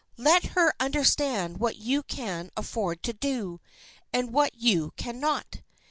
Let 0.17 0.43
her 0.57 0.73
understand 0.79 1.59
what 1.59 1.75
you 1.77 2.01
can 2.01 2.49
afford 2.57 3.03
to 3.03 3.13
do, 3.13 3.59
and 4.11 4.33
what 4.33 4.55
you 4.55 4.93
can 4.97 5.19
not. 5.19 5.61